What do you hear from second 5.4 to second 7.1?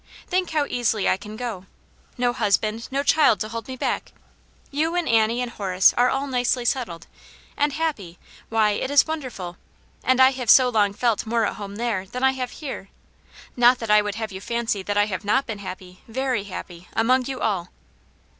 and Horace are all nicely settled,